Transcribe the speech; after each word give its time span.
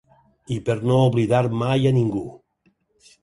I 0.55 0.55
per 0.69 0.75
no 0.91 0.95
oblidar 1.09 1.43
mai 1.59 1.85
a 1.89 1.91
ningú. 1.99 2.25